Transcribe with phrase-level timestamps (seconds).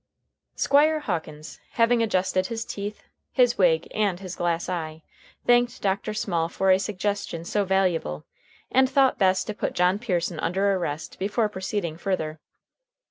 [0.55, 5.03] Squire Hawkins, having adjusted his teeth, his wig, and his glass eye,
[5.45, 6.11] thanked Dr.
[6.15, 8.25] Small for a suggestion so valuable,
[8.71, 12.39] and thought best to put John Pearson under arrest before proceeding further.